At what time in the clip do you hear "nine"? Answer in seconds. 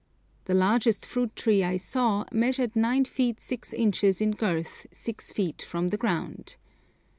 2.75-3.05